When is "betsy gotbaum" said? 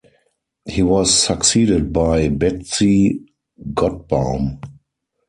2.29-4.57